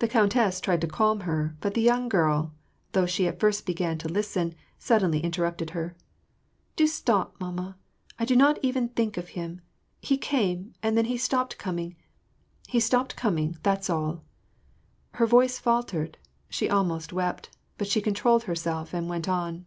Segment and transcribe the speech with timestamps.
[0.00, 2.52] The countess tried to calm her; but the young girl,
[2.92, 5.96] though she at first began to listen, suddenly interrupted her,
[6.76, 7.78] —"Do stop, mamma:
[8.18, 9.62] I do not even think of him.
[10.02, 11.96] He came, and then he stopped coming—
[12.68, 14.22] he stopped coming, that's alL"
[15.12, 16.18] Her voice faltered:
[16.50, 19.66] she almost wept; but she controlled herself, and went on,— WAR AND PEACE.